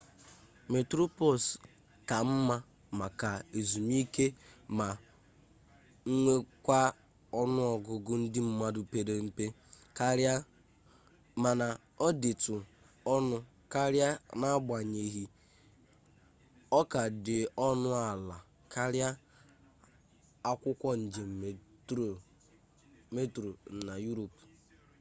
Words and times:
metroplus 0.71 1.43
ka 2.09 2.17
mma 2.31 2.57
maka 2.99 3.29
ezumike 3.59 4.25
ma 4.77 4.87
nwekwaa 6.17 6.89
ọnụ 7.41 7.61
ọgụgụ 7.75 8.13
ndị 8.21 8.39
mmadụ 8.47 8.81
pere 8.91 9.13
mpe 9.27 9.45
karịa 9.97 10.33
mana 11.43 11.67
ọ 12.05 12.07
dịtụ 12.21 12.55
ọnụ 13.15 13.35
karịa 13.73 14.09
n'agbanyeghi 14.39 15.23
ọ 16.79 16.81
ka 16.91 17.01
dị 17.25 17.37
ọnụ 17.67 17.89
ala 18.09 18.37
karịa 18.73 19.09
akwụkwọ 20.49 20.89
njem 21.03 21.29
metro 23.15 23.49
na 23.85 23.93
yurop 24.05 24.33